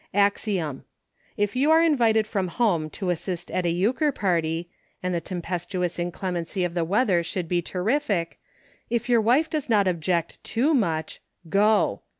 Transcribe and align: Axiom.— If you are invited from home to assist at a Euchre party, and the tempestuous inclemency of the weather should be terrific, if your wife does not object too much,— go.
Axiom.— 0.15 0.83
If 1.43 1.55
you 1.55 1.69
are 1.69 1.83
invited 1.83 2.25
from 2.25 2.47
home 2.47 2.89
to 2.89 3.11
assist 3.11 3.51
at 3.51 3.67
a 3.67 3.69
Euchre 3.69 4.11
party, 4.11 4.67
and 5.03 5.13
the 5.13 5.21
tempestuous 5.21 5.99
inclemency 5.99 6.63
of 6.63 6.73
the 6.73 6.83
weather 6.83 7.21
should 7.21 7.47
be 7.47 7.61
terrific, 7.61 8.39
if 8.89 9.07
your 9.07 9.21
wife 9.21 9.47
does 9.47 9.69
not 9.69 9.87
object 9.87 10.43
too 10.43 10.73
much,— 10.73 11.21
go. 11.59 12.01